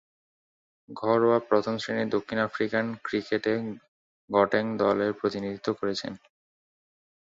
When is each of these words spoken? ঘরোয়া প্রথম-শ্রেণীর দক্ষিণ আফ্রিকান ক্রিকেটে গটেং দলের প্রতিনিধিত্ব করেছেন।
ঘরোয়া 0.89 1.39
প্রথম-শ্রেণীর 1.49 2.09
দক্ষিণ 2.09 2.37
আফ্রিকান 2.39 2.85
ক্রিকেটে 3.03 3.53
গটেং 4.29 4.63
দলের 4.77 5.11
প্রতিনিধিত্ব 5.13 5.69
করেছেন। 5.73 6.13